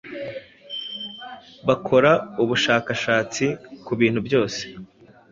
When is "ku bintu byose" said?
3.85-4.61